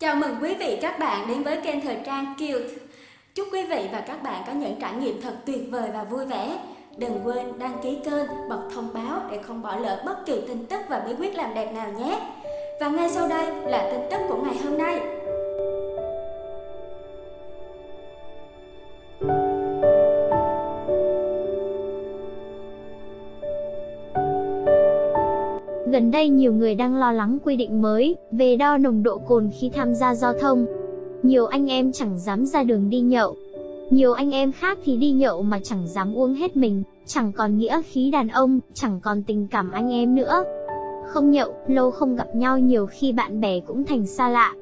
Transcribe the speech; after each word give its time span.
Chào 0.00 0.14
mừng 0.16 0.36
quý 0.42 0.54
vị 0.54 0.78
các 0.82 0.98
bạn 0.98 1.28
đến 1.28 1.42
với 1.42 1.56
kênh 1.56 1.80
thời 1.80 1.96
trang 2.06 2.34
Cute. 2.38 2.74
Chúc 3.34 3.48
quý 3.52 3.64
vị 3.64 3.88
và 3.92 4.00
các 4.00 4.22
bạn 4.22 4.42
có 4.46 4.52
những 4.52 4.80
trải 4.80 4.92
nghiệm 4.94 5.22
thật 5.22 5.34
tuyệt 5.46 5.60
vời 5.70 5.90
và 5.94 6.04
vui 6.04 6.26
vẻ. 6.26 6.58
Đừng 6.96 7.20
quên 7.24 7.58
đăng 7.58 7.78
ký 7.82 7.98
kênh, 8.04 8.26
bật 8.48 8.60
thông 8.74 8.88
báo 8.94 9.20
để 9.30 9.38
không 9.42 9.62
bỏ 9.62 9.76
lỡ 9.76 10.02
bất 10.06 10.26
kỳ 10.26 10.40
tin 10.48 10.66
tức 10.66 10.80
và 10.88 11.00
bí 11.00 11.14
quyết 11.18 11.34
làm 11.34 11.54
đẹp 11.54 11.72
nào 11.72 11.88
nhé. 11.98 12.20
Và 12.80 12.88
ngay 12.88 13.10
sau 13.10 13.28
đây 13.28 13.46
là 13.66 13.90
tin 13.92 14.00
tức 14.10 14.26
của 14.28 14.42
ngày 14.42 14.54
hôm 14.64 14.78
nay. 14.78 15.00
Gần 25.90 26.10
đây 26.10 26.28
nhiều 26.28 26.52
người 26.52 26.74
đang 26.74 26.96
lo 26.96 27.12
lắng 27.12 27.38
quy 27.44 27.56
định 27.56 27.82
mới 27.82 28.16
về 28.32 28.56
đo 28.56 28.78
nồng 28.78 29.02
độ 29.02 29.18
cồn 29.18 29.50
khi 29.60 29.70
tham 29.74 29.94
gia 29.94 30.14
giao 30.14 30.32
thông. 30.40 30.66
Nhiều 31.22 31.46
anh 31.46 31.70
em 31.70 31.92
chẳng 31.92 32.18
dám 32.18 32.46
ra 32.46 32.62
đường 32.62 32.90
đi 32.90 33.00
nhậu. 33.00 33.36
Nhiều 33.90 34.12
anh 34.12 34.30
em 34.30 34.52
khác 34.52 34.78
thì 34.84 34.96
đi 34.96 35.10
nhậu 35.10 35.42
mà 35.42 35.60
chẳng 35.62 35.86
dám 35.86 36.14
uống 36.14 36.34
hết 36.34 36.56
mình, 36.56 36.82
chẳng 37.06 37.32
còn 37.32 37.58
nghĩa 37.58 37.82
khí 37.82 38.10
đàn 38.10 38.28
ông, 38.28 38.60
chẳng 38.74 39.00
còn 39.02 39.22
tình 39.22 39.46
cảm 39.50 39.70
anh 39.70 39.92
em 39.92 40.14
nữa. 40.14 40.44
Không 41.06 41.30
nhậu, 41.30 41.54
lâu 41.66 41.90
không 41.90 42.16
gặp 42.16 42.36
nhau 42.36 42.58
nhiều 42.58 42.86
khi 42.86 43.12
bạn 43.12 43.40
bè 43.40 43.60
cũng 43.60 43.84
thành 43.84 44.06
xa 44.06 44.28
lạ. 44.28 44.54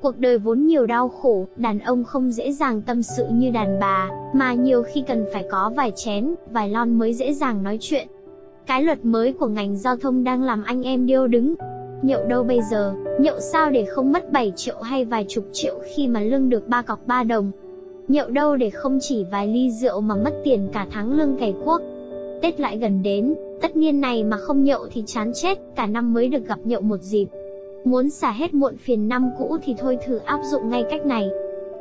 Cuộc 0.00 0.18
đời 0.18 0.38
vốn 0.38 0.66
nhiều 0.66 0.86
đau 0.86 1.08
khổ, 1.08 1.46
đàn 1.56 1.78
ông 1.78 2.04
không 2.04 2.32
dễ 2.32 2.52
dàng 2.52 2.82
tâm 2.82 3.02
sự 3.02 3.26
như 3.32 3.50
đàn 3.50 3.80
bà, 3.80 4.10
mà 4.34 4.54
nhiều 4.54 4.82
khi 4.82 5.02
cần 5.06 5.24
phải 5.32 5.44
có 5.50 5.72
vài 5.76 5.92
chén, 5.96 6.34
vài 6.50 6.68
lon 6.68 6.98
mới 6.98 7.14
dễ 7.14 7.32
dàng 7.32 7.62
nói 7.62 7.78
chuyện. 7.80 8.08
Cái 8.66 8.82
luật 8.82 9.04
mới 9.04 9.32
của 9.32 9.46
ngành 9.46 9.76
giao 9.76 9.96
thông 9.96 10.24
đang 10.24 10.42
làm 10.42 10.62
anh 10.64 10.82
em 10.82 11.06
điêu 11.06 11.26
đứng. 11.26 11.54
Nhậu 12.02 12.24
đâu 12.24 12.44
bây 12.44 12.60
giờ, 12.70 12.94
nhậu 13.20 13.40
sao 13.40 13.70
để 13.70 13.84
không 13.84 14.12
mất 14.12 14.32
7 14.32 14.52
triệu 14.56 14.80
hay 14.82 15.04
vài 15.04 15.24
chục 15.28 15.44
triệu 15.52 15.74
khi 15.94 16.08
mà 16.08 16.20
lương 16.20 16.48
được 16.48 16.68
ba 16.68 16.82
cọc 16.82 17.06
3 17.06 17.22
đồng. 17.22 17.50
Nhậu 18.08 18.30
đâu 18.30 18.56
để 18.56 18.70
không 18.70 18.98
chỉ 19.00 19.24
vài 19.32 19.48
ly 19.48 19.70
rượu 19.70 20.00
mà 20.00 20.14
mất 20.14 20.34
tiền 20.44 20.68
cả 20.72 20.86
tháng 20.90 21.12
lương 21.12 21.36
cày 21.36 21.54
cuốc. 21.64 21.80
Tết 22.42 22.60
lại 22.60 22.78
gần 22.78 23.02
đến, 23.02 23.34
tất 23.60 23.76
niên 23.76 24.00
này 24.00 24.24
mà 24.24 24.36
không 24.36 24.64
nhậu 24.64 24.86
thì 24.92 25.02
chán 25.06 25.32
chết, 25.34 25.58
cả 25.76 25.86
năm 25.86 26.14
mới 26.14 26.28
được 26.28 26.46
gặp 26.46 26.58
nhậu 26.64 26.80
một 26.80 27.02
dịp. 27.02 27.26
Muốn 27.84 28.10
xả 28.10 28.32
hết 28.32 28.54
muộn 28.54 28.76
phiền 28.76 29.08
năm 29.08 29.30
cũ 29.38 29.56
thì 29.64 29.74
thôi 29.78 29.98
thử 30.06 30.16
áp 30.16 30.40
dụng 30.44 30.70
ngay 30.70 30.84
cách 30.90 31.06
này. 31.06 31.30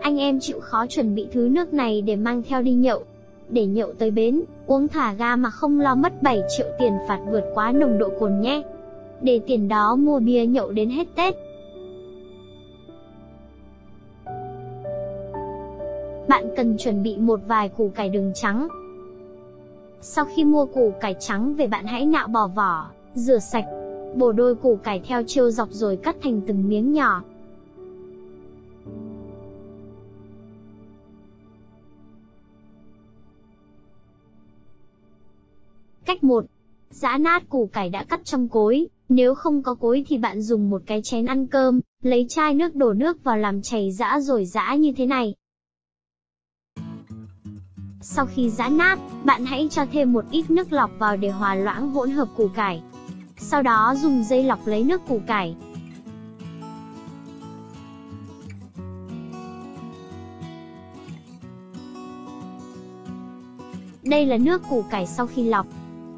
Anh 0.00 0.18
em 0.18 0.40
chịu 0.40 0.60
khó 0.60 0.86
chuẩn 0.86 1.14
bị 1.14 1.26
thứ 1.32 1.48
nước 1.50 1.74
này 1.74 2.02
để 2.02 2.16
mang 2.16 2.42
theo 2.48 2.62
đi 2.62 2.72
nhậu, 2.72 3.02
để 3.50 3.66
nhậu 3.66 3.92
tới 3.98 4.10
bến, 4.10 4.42
uống 4.66 4.88
thả 4.88 5.12
ga 5.12 5.36
mà 5.36 5.50
không 5.50 5.80
lo 5.80 5.94
mất 5.94 6.22
7 6.22 6.42
triệu 6.56 6.66
tiền 6.78 6.92
phạt 7.08 7.18
vượt 7.30 7.44
quá 7.54 7.72
nồng 7.72 7.98
độ 7.98 8.08
cồn 8.20 8.40
nhé. 8.40 8.62
Để 9.22 9.40
tiền 9.46 9.68
đó 9.68 9.96
mua 9.96 10.18
bia 10.18 10.46
nhậu 10.46 10.70
đến 10.72 10.90
hết 10.90 11.06
Tết. 11.16 11.34
Bạn 16.28 16.50
cần 16.56 16.76
chuẩn 16.78 17.02
bị 17.02 17.16
một 17.16 17.40
vài 17.46 17.68
củ 17.68 17.90
cải 17.94 18.08
đường 18.08 18.32
trắng. 18.34 18.68
Sau 20.00 20.24
khi 20.24 20.44
mua 20.44 20.66
củ 20.66 20.92
cải 21.00 21.14
trắng 21.20 21.54
về 21.54 21.66
bạn 21.66 21.86
hãy 21.86 22.06
nạo 22.06 22.28
bỏ 22.28 22.46
vỏ, 22.46 22.86
rửa 23.14 23.38
sạch, 23.38 23.64
bổ 24.16 24.32
đôi 24.32 24.54
củ 24.54 24.76
cải 24.76 25.00
theo 25.00 25.22
chiều 25.26 25.50
dọc 25.50 25.68
rồi 25.70 25.96
cắt 25.96 26.16
thành 26.22 26.40
từng 26.46 26.68
miếng 26.68 26.92
nhỏ, 26.92 27.22
Cách 36.08 36.24
1. 36.24 36.44
Giã 36.90 37.18
nát 37.18 37.48
củ 37.48 37.70
cải 37.72 37.88
đã 37.90 38.04
cắt 38.04 38.20
trong 38.24 38.48
cối, 38.48 38.86
nếu 39.08 39.34
không 39.34 39.62
có 39.62 39.74
cối 39.74 40.04
thì 40.08 40.18
bạn 40.18 40.42
dùng 40.42 40.70
một 40.70 40.82
cái 40.86 41.02
chén 41.02 41.26
ăn 41.26 41.46
cơm, 41.46 41.80
lấy 42.02 42.26
chai 42.28 42.54
nước 42.54 42.74
đổ 42.74 42.92
nước 42.92 43.24
vào 43.24 43.36
làm 43.36 43.62
chảy 43.62 43.92
giã 43.92 44.20
rồi 44.20 44.44
giã 44.46 44.74
như 44.74 44.92
thế 44.96 45.06
này. 45.06 45.34
Sau 48.00 48.26
khi 48.26 48.50
giã 48.50 48.68
nát, 48.68 48.98
bạn 49.24 49.44
hãy 49.44 49.68
cho 49.70 49.86
thêm 49.92 50.12
một 50.12 50.24
ít 50.30 50.50
nước 50.50 50.72
lọc 50.72 50.90
vào 50.98 51.16
để 51.16 51.30
hòa 51.30 51.54
loãng 51.54 51.90
hỗn 51.90 52.10
hợp 52.10 52.28
củ 52.36 52.48
cải. 52.48 52.82
Sau 53.38 53.62
đó 53.62 53.94
dùng 53.98 54.24
dây 54.24 54.44
lọc 54.44 54.66
lấy 54.66 54.84
nước 54.84 55.00
củ 55.08 55.20
cải. 55.26 55.56
Đây 64.02 64.26
là 64.26 64.36
nước 64.38 64.62
củ 64.70 64.84
cải 64.90 65.06
sau 65.06 65.26
khi 65.26 65.42
lọc. 65.42 65.66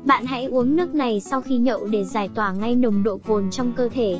Bạn 0.04 0.24
hãy 0.26 0.44
uống 0.44 0.76
nước 0.76 0.94
này 0.94 1.20
sau 1.20 1.40
khi 1.40 1.56
nhậu 1.56 1.86
để 1.86 2.04
giải 2.04 2.28
tỏa 2.34 2.52
ngay 2.52 2.74
nồng 2.74 3.02
độ 3.02 3.18
cồn 3.26 3.50
trong 3.50 3.72
cơ 3.72 3.88
thể. 3.88 4.18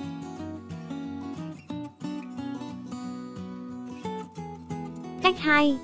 Cách 5.23 5.39
2. 5.39 5.79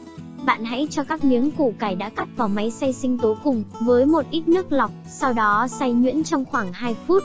Bạn 0.44 0.64
hãy 0.64 0.88
cho 0.90 1.04
các 1.04 1.24
miếng 1.24 1.50
củ 1.50 1.74
cải 1.78 1.94
đã 1.94 2.08
cắt 2.08 2.28
vào 2.36 2.48
máy 2.48 2.70
xay 2.70 2.92
sinh 2.92 3.18
tố 3.18 3.36
cùng 3.44 3.64
với 3.80 4.06
một 4.06 4.26
ít 4.30 4.48
nước 4.48 4.72
lọc, 4.72 4.90
sau 5.08 5.32
đó 5.32 5.66
xay 5.68 5.92
nhuyễn 5.92 6.24
trong 6.24 6.44
khoảng 6.44 6.72
2 6.72 6.96
phút. 7.06 7.22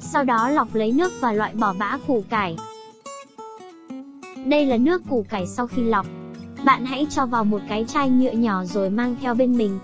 Sau 0.00 0.24
đó 0.24 0.48
lọc 0.48 0.74
lấy 0.74 0.92
nước 0.92 1.12
và 1.20 1.32
loại 1.32 1.54
bỏ 1.54 1.74
bã 1.78 1.98
củ 2.06 2.24
cải. 2.28 2.56
Đây 4.46 4.66
là 4.66 4.76
nước 4.76 5.02
củ 5.08 5.26
cải 5.28 5.46
sau 5.46 5.66
khi 5.66 5.82
lọc. 5.82 6.06
Bạn 6.64 6.86
hãy 6.86 7.06
cho 7.10 7.26
vào 7.26 7.44
một 7.44 7.60
cái 7.68 7.84
chai 7.88 8.10
nhựa 8.10 8.30
nhỏ 8.30 8.64
rồi 8.64 8.90
mang 8.90 9.16
theo 9.20 9.34
bên 9.34 9.56
mình. 9.58 9.78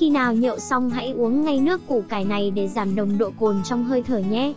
Khi 0.00 0.10
nào 0.10 0.32
nhậu 0.32 0.58
xong 0.58 0.90
hãy 0.90 1.14
uống 1.16 1.44
ngay 1.44 1.58
nước 1.58 1.80
củ 1.88 2.02
cải 2.08 2.24
này 2.24 2.50
để 2.50 2.68
giảm 2.68 2.96
nồng 2.96 3.18
độ 3.18 3.30
cồn 3.40 3.60
trong 3.64 3.84
hơi 3.84 4.02
thở 4.06 4.18
nhé. 4.18 4.52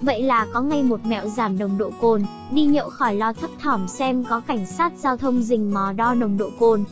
Vậy 0.00 0.22
là 0.22 0.46
có 0.52 0.60
ngay 0.60 0.82
một 0.82 1.00
mẹo 1.06 1.28
giảm 1.28 1.58
nồng 1.58 1.78
độ 1.78 1.90
cồn, 2.00 2.22
đi 2.50 2.64
nhậu 2.64 2.88
khỏi 2.90 3.14
lo 3.14 3.32
thấp 3.32 3.50
thỏm 3.62 3.88
xem 3.88 4.24
có 4.24 4.40
cảnh 4.40 4.66
sát 4.66 4.92
giao 4.98 5.16
thông 5.16 5.42
rình 5.42 5.74
mò 5.74 5.92
đo 5.96 6.14
nồng 6.14 6.38
độ 6.38 6.50
cồn. 6.60 6.84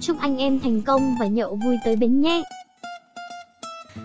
Chúc 0.00 0.16
anh 0.20 0.38
em 0.38 0.60
thành 0.60 0.82
công 0.82 1.16
và 1.20 1.26
nhậu 1.26 1.58
vui 1.64 1.76
tới 1.84 1.96
bến 1.96 2.20
nhé. 2.20 2.42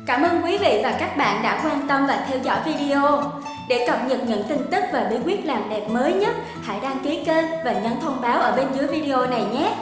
Cảm 0.05 0.21
ơn 0.21 0.41
quý 0.45 0.57
vị 0.57 0.79
và 0.83 0.97
các 0.99 1.17
bạn 1.17 1.43
đã 1.43 1.61
quan 1.63 1.87
tâm 1.87 2.07
và 2.07 2.25
theo 2.29 2.39
dõi 2.43 2.59
video. 2.65 3.21
Để 3.69 3.85
cập 3.87 3.99
nhật 4.07 4.19
những 4.27 4.43
tin 4.49 4.59
tức 4.71 4.83
và 4.93 5.07
bí 5.11 5.17
quyết 5.25 5.45
làm 5.45 5.69
đẹp 5.69 5.89
mới 5.89 6.13
nhất, 6.13 6.35
hãy 6.61 6.79
đăng 6.79 6.99
ký 7.03 7.23
kênh 7.25 7.45
và 7.65 7.73
nhấn 7.73 7.93
thông 8.01 8.21
báo 8.21 8.39
ở 8.39 8.55
bên 8.55 8.67
dưới 8.77 8.87
video 8.87 9.27
này 9.27 9.45
nhé. 9.53 9.75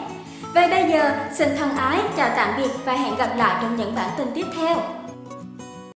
Và 0.57 0.68
bây 0.68 0.90
giờ, 0.90 1.12
xin 1.31 1.50
thân 1.57 1.75
ái, 1.75 2.00
chào 2.18 2.29
tạm 2.35 2.57
biệt 2.57 2.72
và 2.85 2.94
hẹn 2.94 3.16
gặp 3.16 3.29
lại 3.38 3.56
trong 3.62 3.75
những 3.75 3.95
bản 3.95 4.09
tin 4.18 4.28
tiếp 4.35 4.45
theo. 4.56 4.97